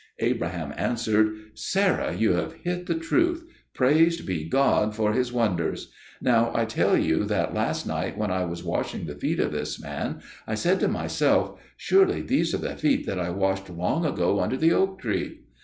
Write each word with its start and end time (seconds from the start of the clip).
Abraham 0.17 0.73
answered, 0.77 1.35
"Sarah, 1.53 2.15
you 2.15 2.33
have 2.33 2.53
hit 2.63 2.87
the 2.87 2.95
truth; 2.95 3.43
praised 3.75 4.25
be 4.25 4.45
God 4.49 4.95
for 4.95 5.13
His 5.13 5.31
wonders. 5.31 5.91
Now 6.19 6.51
I 6.55 6.65
tell 6.65 6.97
you 6.97 7.23
that 7.25 7.53
last 7.53 7.85
night 7.85 8.17
when 8.17 8.31
I 8.31 8.43
was 8.45 8.63
washing 8.63 9.05
the 9.05 9.13
feet 9.13 9.39
of 9.39 9.51
this 9.51 9.79
man, 9.79 10.19
I 10.47 10.55
said 10.55 10.79
to 10.79 10.87
myself, 10.87 11.59
'Surely 11.77 12.21
these 12.23 12.51
are 12.55 12.57
the 12.57 12.75
feet 12.75 13.05
that 13.05 13.19
I 13.19 13.29
washed 13.29 13.69
long 13.69 14.03
ago 14.03 14.39
under 14.39 14.57
the 14.57 14.71
oak 14.73 14.99
tree?' 15.01 15.41